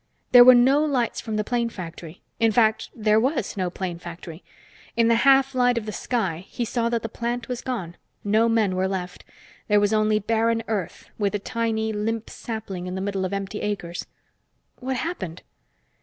[0.31, 2.21] There were no lights from the plane factory.
[2.39, 4.43] In fact, there was no plane factory.
[4.97, 7.97] In the half light of the sky, he saw that the plant was gone.
[8.23, 9.23] No men were left.
[9.67, 13.61] There was only barren earth, with a tiny, limp sapling in the middle of empty
[13.61, 14.07] acres.
[14.77, 15.43] "What happened?"